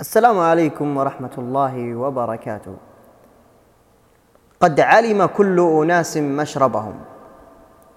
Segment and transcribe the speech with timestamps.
[0.00, 2.74] السلام عليكم ورحمة الله وبركاته.
[4.60, 6.94] قد علم كل أناس مشربهم.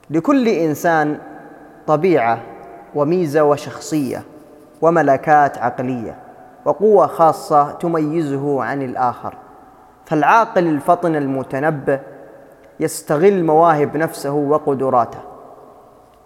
[0.09, 1.19] لكل إنسان
[1.87, 2.39] طبيعة
[2.95, 4.23] وميزة وشخصية
[4.81, 6.15] وملكات عقلية
[6.65, 9.33] وقوة خاصة تميزه عن الآخر.
[10.05, 11.99] فالعاقل الفطن المتنبه
[12.79, 15.19] يستغل مواهب نفسه وقدراته.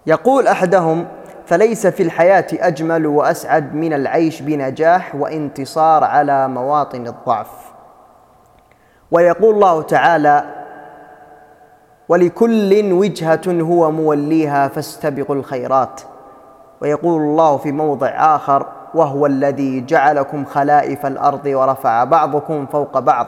[0.06, 1.06] يقول أحدهم:
[1.46, 7.72] فليس في الحياة أجمل وأسعد من العيش بنجاح وانتصار على مواطن الضعف.
[9.10, 10.44] ويقول الله تعالى
[12.08, 16.00] ولكل وجهة هو موليها فاستبقوا الخيرات.
[16.82, 23.26] ويقول الله في موضع آخر وهو الذي جعلكم خلائف الأرض ورفع بعضكم فوق بعض.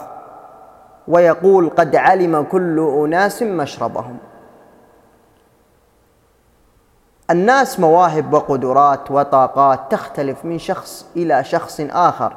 [1.09, 4.17] ويقول قد علم كل أناس مشربهم.
[7.31, 12.33] الناس مواهب وقدرات وطاقات تختلف من شخص إلى شخص آخر.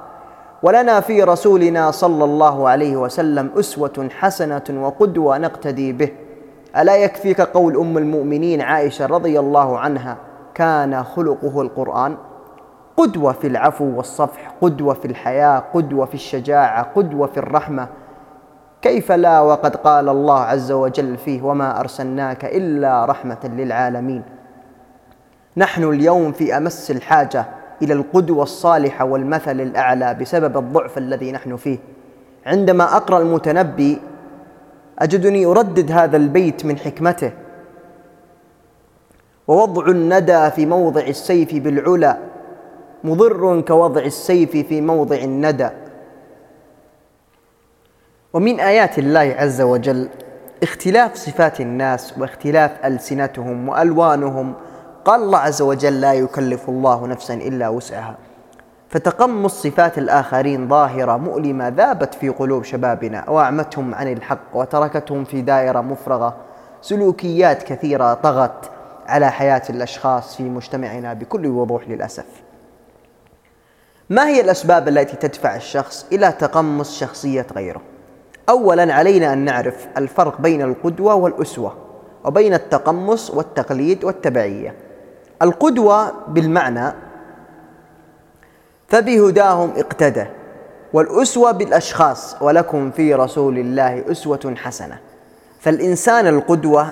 [0.63, 6.10] ولنا في رسولنا صلى الله عليه وسلم أسوة حسنة وقدوة نقتدي به.
[6.77, 10.17] ألا يكفيك قول أم المؤمنين عائشة رضي الله عنها
[10.54, 12.17] كان خلقه القرآن؟
[12.98, 17.87] قدوة في العفو والصفح قدوة في الحياة قدوة في الشجاعة قدوة في الرحمة.
[18.82, 24.38] كيف لا وقد قال الله عز وجل فيه وما أرسلناك إلا رحمة للعالمين
[25.57, 27.45] نحن اليوم في أمس الحاجة
[27.81, 31.77] إلى القدوة الصالحة والمثل الأعلى بسبب الضعف الذي نحن فيه.
[32.45, 34.01] عندما أقرأ المتنبي
[34.99, 37.31] أجدني أردد هذا البيت من حكمته.
[39.47, 42.17] ووضع الندى في موضع السيف بالعلا
[43.03, 45.70] مضر كوضع السيف في موضع الندى.
[48.33, 50.09] ومن آيات الله عز وجل
[50.63, 54.53] اختلاف صفات الناس واختلاف ألسنتهم وألوانهم
[55.10, 58.18] قال الله عز وجل لا يكلف الله نفسا إلا وسعها
[58.90, 65.81] فتقمص صفات الآخرين ظاهرة مؤلمة ذابت في قلوب شبابنا وأعمتهم عن الحق وتركتهم في دائرة
[65.81, 66.38] مفرغة
[66.81, 68.72] سلوكيات كثيرة طغت
[69.07, 72.25] على حياة الأشخاص في مجتمعنا بكل وضوح للأسف.
[74.09, 77.81] ما هي الأسباب التي تدفع الشخص إلى تقمص شخصية غيره؟
[78.50, 81.73] اولا علينا أن نعرف الفرق بين القدوة والأسوة
[82.25, 84.88] وبين التقمص والتقليد والتبعية.
[85.41, 86.94] القدوة بالمعنى
[88.88, 90.25] فبهداهم اقتدى
[90.94, 95.00] والأسوة بالأشخاص ولكم في رسول الله أسوة حسنة.
[95.59, 96.91] فالإنسان القدوة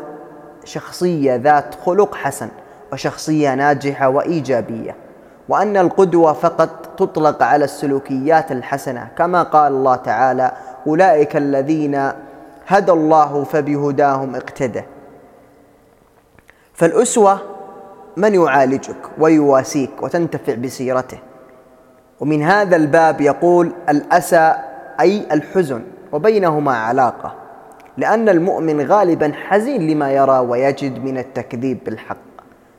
[0.65, 2.49] شخصية ذات خلق حسن
[2.93, 4.95] وشخصية ناجحة وإيجابية.
[5.49, 10.51] وأن القدوة فقط تطلق على السلوكيات الحسنة كما قال الله تعالى
[10.87, 12.11] أولئك الذين
[12.67, 14.83] هدى الله فبهداهم اقتدى.
[16.73, 17.39] فالأسوة
[18.17, 21.17] من يعالجك ويواسيك وتنتفع بسيرته.
[22.19, 24.53] ومن هذا الباب يقول الأسى
[24.99, 27.33] أي الحزن وبينهما علاقة
[27.97, 32.17] لأن المؤمن غالبا حزين لما يرى ويجد من التكذيب بالحق.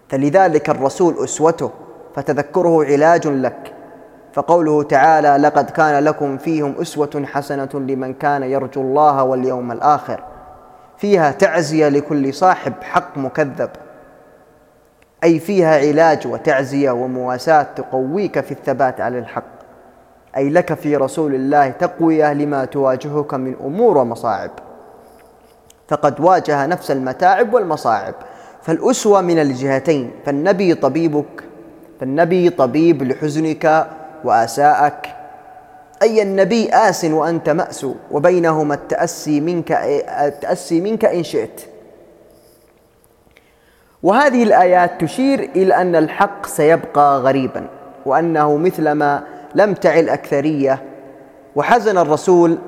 [0.09, 1.70] فلذلك الرسول أسوته
[2.15, 3.75] فتذكره علاج لك.
[4.32, 10.20] فقوله تعالى لقد كان لكم فيهم أسوة حسنة لمن كان يرجو الله واليوم الآخر.
[10.97, 13.70] فيها تعزية لكل صاحب حق مكذب.
[15.25, 19.59] أي فيها علاج وتعزية ومواساة تقويك في الثبات على الحق.
[20.37, 24.51] أي لك في رسول الله تقوية لما تواجهك من أمور ومصاعب.
[25.89, 28.15] فقد واجه نفس المتاعب والمصاعب.
[28.62, 31.45] فالأسوة من الجهتين فالنبي طبيبك
[32.00, 33.87] فالنبي طبيب لحزنك
[34.25, 35.06] وآساءك.
[36.03, 39.73] أي النبي آس وأنت مأسو وبينهما التأسي منك
[40.21, 41.61] التأسي منك إن شئت.
[44.03, 47.67] وهذه الآيات تشير إلى أن الحق سيبقى غريبا
[48.07, 49.23] وأنه مثلما
[49.55, 50.83] لم تعي الأكثرية
[51.57, 52.59] وحزن الرسول.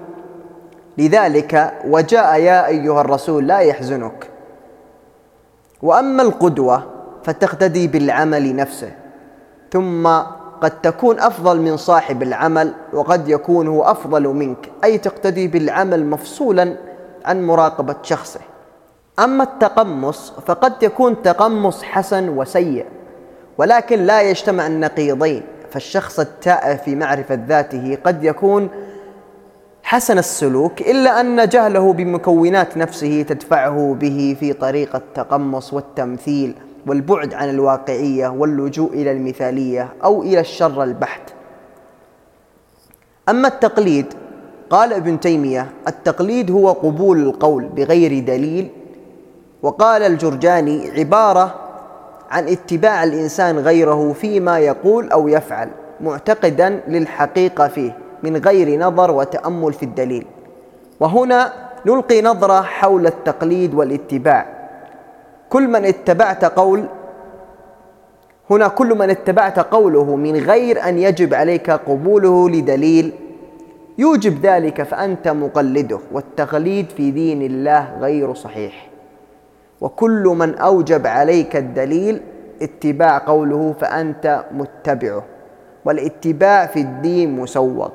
[0.98, 4.30] لذلك وجاء يا أيها الرسول لا يحزنك.
[5.82, 6.82] وأما القدوة
[7.24, 8.92] فتقتدي بالعمل نفسه
[9.72, 10.08] ثم
[10.60, 14.70] قد تكون أفضل من صاحب العمل وقد يكون هو أفضل منك.
[14.84, 16.76] أي تقتدي بالعمل مفصولا
[17.24, 18.40] عن مراقبة شخصه.
[19.18, 22.86] أما التقمص فقد يكون تقمص حسن وسيء
[23.58, 28.68] ولكن لا يجتمع النقيضين فالشخص التائه في معرفة ذاته قد يكون
[29.82, 36.54] حسن السلوك إلا أن جهله بمكونات نفسه تدفعه به في طريق التقمص والتمثيل
[36.86, 41.22] والبعد عن الواقعية واللجوء إلى المثالية أو إلى الشر البحت.
[43.28, 44.06] أما التقليد
[44.70, 48.70] قال ابن تيمية التقليد هو قبول القول بغير دليل
[49.62, 51.54] وقال الجرجاني عبارة
[52.30, 55.68] عن اتباع الإنسان غيره فيما يقول أو يفعل
[56.00, 60.26] معتقدا للحقيقة فيه من غير نظر وتأمل في الدليل.
[61.00, 61.52] وهنا
[61.86, 64.46] نلقي نظرة حول التقليد والاتباع.
[65.50, 66.84] كل من اتبعت قول
[68.50, 73.12] هنا كل من اتبعت قوله من غير أن يجب عليك قبوله لدليل
[73.98, 78.89] يوجب ذلك فأنت مقلده والتقليد في دين الله غير صحيح.
[79.80, 82.20] وكل من أوجب عليك الدليل
[82.62, 85.24] اتباع قوله فأنت متبعه
[85.84, 87.88] والاتباع في الدين مسوغ.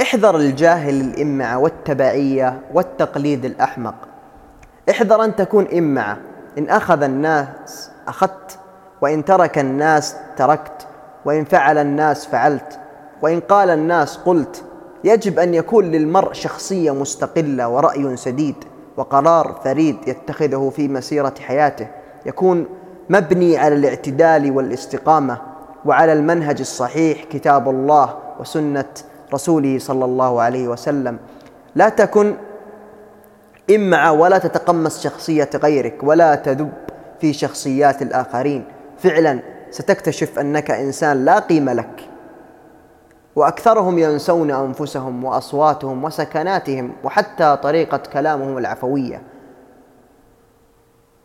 [0.00, 3.94] احذر الجاهل الإمعة والتبعية والتقليد الأحمق.
[4.90, 6.18] احذر أن تكون إمعة
[6.58, 8.58] إن أخذ الناس أخذت
[9.00, 10.86] وإن ترك الناس تركت
[11.24, 12.78] وإن فعل الناس فعلت
[13.22, 14.64] وإن قال الناس قلت.
[15.04, 18.54] يجب أن يكون للمرء شخصية مستقلة ورأي سديد.
[18.96, 21.86] وقرار فريد يتخذه في مسيرة حياته
[22.26, 22.66] يكون
[23.10, 25.38] مبني على الاعتدال والاستقامة
[25.84, 28.84] وعلى المنهج الصحيح كتاب الله وسنة
[29.34, 31.18] رسوله صلى الله عليه وسلم.
[31.74, 32.34] لا تكن
[33.74, 36.72] إمعة ولا تتقمص شخصية غيرك ولا تذب
[37.20, 38.64] في شخصيات الآخرين.
[38.98, 42.08] فعلا ستكتشف أنك إنسان لا قيمة لك.
[43.36, 49.22] وأكثرهم ينسون أنفسهم وأصواتهم وسكناتهم وحتى طريقة كلامهم العفوية.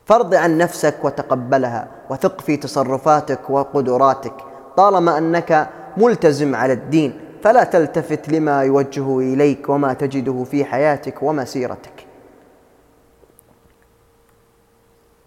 [0.05, 4.33] فرض عن نفسك وتقبلها وثق في تصرفاتك وقدراتك.
[4.77, 12.05] طالما أنك ملتزم على الدين فلا تلتفت لما يوجه إليك وما تجده في حياتك ومسيرتك.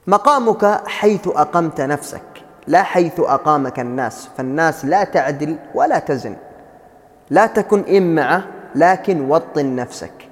[0.07, 2.23] مقامك حيث أقمت نفسك
[2.67, 4.29] لا حيث أقامك الناس.
[4.37, 6.37] فالناس لا تعدل ولا تزن.
[7.31, 10.29] لا تكن إمعة لكن وطن نفسك.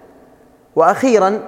[0.77, 1.41] وأخيرا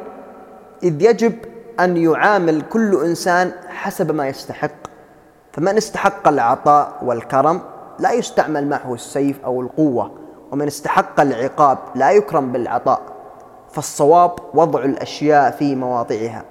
[0.82, 1.32] إذ يجب
[1.80, 4.70] أن يعامل كل إنسان حسب ما يستحق.
[5.52, 7.60] فمن استحق العطاء والكرم
[7.98, 10.12] لا يستعمل معه السيف أو القوة.
[10.52, 13.00] ومن استحق العقاب لا يكرم بالعطاء.
[13.72, 16.44] فالصواب وضع الأشياء في مواضعها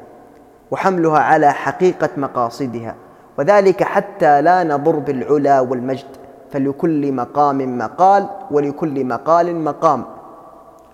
[0.71, 2.95] وحملها على حقيقة مقاصدها.
[3.37, 6.20] وذلك حتى لا نضر بالعلا والمجد.
[6.51, 10.05] فلكل مقام مقال ولكل مقال مقام.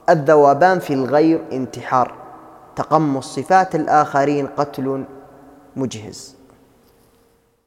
[0.09, 2.13] الذوبان في الغير انتحار.
[2.75, 5.03] تقمص صفات الآخرين قتل
[5.75, 6.36] مجهز.